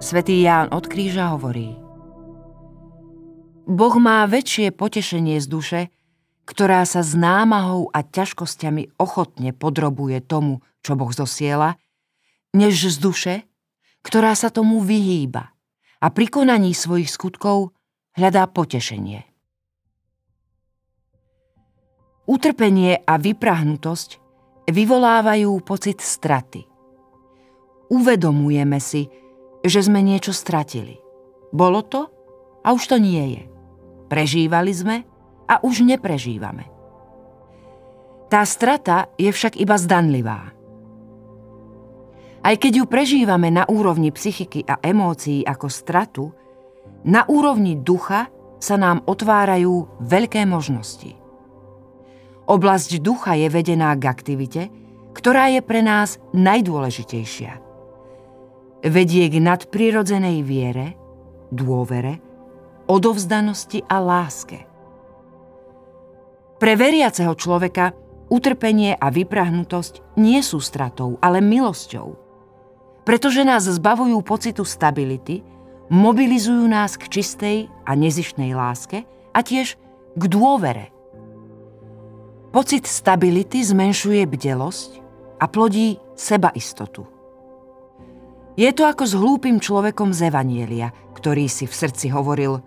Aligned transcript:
Svetý 0.00 0.40
Ján 0.40 0.72
od 0.72 0.88
kríža 0.88 1.36
hovorí 1.36 1.76
Boh 3.68 3.94
má 4.00 4.24
väčšie 4.24 4.72
potešenie 4.72 5.36
z 5.36 5.46
duše, 5.46 5.80
ktorá 6.48 6.88
sa 6.88 7.04
s 7.04 7.12
námahou 7.12 7.92
a 7.92 8.00
ťažkosťami 8.00 8.96
ochotne 8.96 9.52
podrobuje 9.52 10.24
tomu, 10.24 10.64
čo 10.80 10.96
Boh 10.96 11.12
zosiela, 11.12 11.76
než 12.56 12.80
z 12.80 12.96
duše, 12.96 13.34
ktorá 14.00 14.32
sa 14.32 14.48
tomu 14.48 14.80
vyhýba 14.80 15.52
a 16.00 16.06
pri 16.08 16.32
konaní 16.32 16.72
svojich 16.72 17.12
skutkov 17.12 17.76
hľadá 18.16 18.48
potešenie. 18.48 19.28
Utrpenie 22.24 23.04
a 23.04 23.20
vyprahnutosť 23.20 24.10
vyvolávajú 24.64 25.60
pocit 25.60 26.00
straty. 26.00 26.64
Uvedomujeme 27.92 28.80
si, 28.80 29.04
že 29.60 29.80
sme 29.84 30.00
niečo 30.00 30.32
stratili. 30.32 31.00
Bolo 31.52 31.84
to 31.84 32.08
a 32.64 32.72
už 32.72 32.94
to 32.94 32.96
nie 32.96 33.38
je. 33.38 33.42
Prežívali 34.08 34.72
sme 34.74 34.96
a 35.46 35.62
už 35.62 35.84
neprežívame. 35.86 36.66
Tá 38.30 38.46
strata 38.46 39.10
je 39.18 39.30
však 39.30 39.58
iba 39.58 39.74
zdanlivá. 39.74 40.54
Aj 42.40 42.56
keď 42.56 42.72
ju 42.80 42.84
prežívame 42.88 43.52
na 43.52 43.68
úrovni 43.68 44.08
psychiky 44.14 44.64
a 44.64 44.80
emócií 44.80 45.44
ako 45.44 45.66
stratu, 45.68 46.24
na 47.04 47.26
úrovni 47.28 47.76
ducha 47.76 48.32
sa 48.60 48.76
nám 48.80 49.04
otvárajú 49.04 50.00
veľké 50.00 50.46
možnosti. 50.48 51.16
Oblasť 52.48 53.00
ducha 53.02 53.36
je 53.36 53.48
vedená 53.52 53.92
k 53.96 54.02
aktivite, 54.08 54.62
ktorá 55.12 55.52
je 55.52 55.60
pre 55.60 55.84
nás 55.84 56.16
najdôležitejšia. 56.32 57.69
Vedie 58.80 59.28
k 59.28 59.44
nadprirodzenej 59.44 60.40
viere, 60.40 60.96
dôvere, 61.52 62.16
odovzdanosti 62.88 63.84
a 63.84 64.00
láske. 64.00 64.64
Pre 66.56 66.72
veriaceho 66.80 67.36
človeka 67.36 67.92
utrpenie 68.32 68.96
a 68.96 69.12
vyprahnutosť 69.12 70.16
nie 70.16 70.40
sú 70.40 70.64
stratou, 70.64 71.20
ale 71.20 71.44
milosťou. 71.44 72.16
Pretože 73.04 73.44
nás 73.44 73.68
zbavujú 73.68 74.16
pocitu 74.24 74.64
stability, 74.64 75.44
mobilizujú 75.92 76.64
nás 76.64 76.96
k 76.96 77.20
čistej 77.20 77.68
a 77.84 77.92
nezišnej 77.92 78.56
láske 78.56 79.04
a 79.36 79.44
tiež 79.44 79.76
k 80.16 80.22
dôvere. 80.24 80.88
Pocit 82.48 82.88
stability 82.88 83.60
zmenšuje 83.60 84.24
bdelosť 84.24 84.90
a 85.36 85.44
plodí 85.46 86.00
sebaistotu. 86.16 87.19
Je 88.60 88.68
to 88.76 88.84
ako 88.84 89.08
s 89.08 89.16
hlúpým 89.16 89.56
človekom 89.56 90.12
z 90.12 90.28
Evanielia, 90.28 90.92
ktorý 91.16 91.48
si 91.48 91.64
v 91.64 91.72
srdci 91.72 92.12
hovoril 92.12 92.60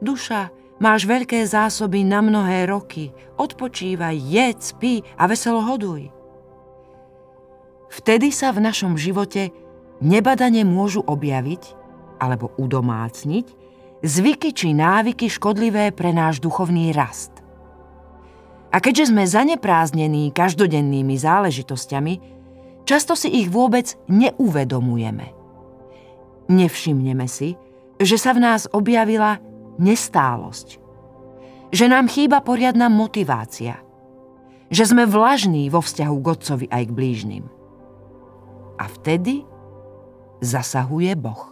Duša, 0.00 0.48
Máš 0.82 1.06
veľké 1.06 1.46
zásoby 1.46 2.02
na 2.02 2.18
mnohé 2.18 2.66
roky. 2.66 3.14
Odpočívaj, 3.38 4.18
jedz, 4.18 4.74
pí 4.82 4.98
a 5.14 5.30
veselo 5.30 5.62
hoduj. 5.62 6.10
Vtedy 7.86 8.34
sa 8.34 8.50
v 8.50 8.66
našom 8.66 8.98
živote 8.98 9.54
nebadane 10.02 10.66
môžu 10.66 11.06
objaviť 11.06 11.78
alebo 12.18 12.50
udomácniť 12.58 13.46
zvyky 14.02 14.50
či 14.50 14.74
návyky 14.74 15.30
škodlivé 15.30 15.94
pre 15.94 16.10
náš 16.10 16.42
duchovný 16.42 16.90
rast. 16.90 17.30
A 18.74 18.82
keďže 18.82 19.14
sme 19.14 19.22
zanepráznení 19.22 20.34
každodennými 20.34 21.14
záležitosťami, 21.14 22.41
často 22.84 23.14
si 23.14 23.30
ich 23.30 23.48
vôbec 23.48 23.94
neuvedomujeme. 24.08 25.34
Nevšimneme 26.50 27.26
si, 27.30 27.54
že 28.02 28.16
sa 28.18 28.34
v 28.34 28.42
nás 28.42 28.66
objavila 28.70 29.38
nestálosť. 29.78 30.82
Že 31.72 31.86
nám 31.88 32.06
chýba 32.10 32.44
poriadna 32.44 32.92
motivácia. 32.92 33.80
Že 34.72 34.84
sme 34.96 35.04
vlažní 35.08 35.68
vo 35.72 35.80
vzťahu 35.80 36.16
k 36.20 36.26
Otcovi 36.26 36.66
aj 36.68 36.82
k 36.88 36.96
blížnym. 36.96 37.44
A 38.76 38.84
vtedy 38.88 39.44
zasahuje 40.42 41.14
Boh. 41.16 41.51